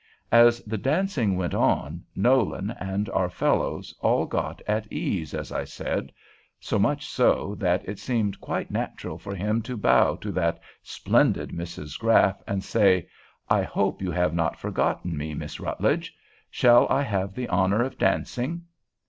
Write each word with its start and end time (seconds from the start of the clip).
As 0.31 0.61
the 0.63 0.79
dancing 0.79 1.35
went 1.37 1.53
on, 1.53 2.03
Nolan 2.15 2.71
and 2.71 3.07
our 3.09 3.29
fellows 3.29 3.93
all 3.99 4.25
got 4.25 4.59
at 4.67 4.91
ease, 4.91 5.35
as 5.35 5.51
I 5.51 5.63
said, 5.63 6.11
so 6.59 6.79
much 6.79 7.05
so, 7.05 7.53
that 7.59 7.87
it 7.87 7.99
seemed 7.99 8.41
quite 8.41 8.71
natural 8.71 9.19
for 9.19 9.35
him 9.35 9.61
to 9.61 9.77
bow 9.77 10.15
to 10.15 10.31
that 10.31 10.59
splendid 10.81 11.51
Mrs. 11.51 11.99
Graff, 11.99 12.41
and 12.47 12.63
say, 12.63 13.09
"I 13.47 13.61
hope 13.61 14.01
you 14.01 14.09
have 14.09 14.33
not 14.33 14.57
forgotten 14.57 15.15
me, 15.15 15.35
Miss 15.35 15.59
Rutledge. 15.59 16.15
Shall 16.49 16.87
I 16.89 17.03
have 17.03 17.35
the 17.35 17.47
honor 17.49 17.83
of 17.83 17.99
dancing?" 17.99 18.63